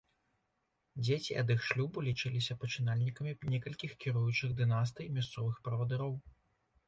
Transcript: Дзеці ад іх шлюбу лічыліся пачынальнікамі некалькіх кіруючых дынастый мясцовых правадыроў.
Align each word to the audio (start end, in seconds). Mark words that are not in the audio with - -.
Дзеці 1.03 1.35
ад 1.41 1.51
іх 1.55 1.59
шлюбу 1.65 2.03
лічыліся 2.07 2.57
пачынальнікамі 2.63 3.35
некалькіх 3.55 3.91
кіруючых 4.05 4.55
дынастый 4.61 5.05
мясцовых 5.19 5.61
правадыроў. 5.69 6.13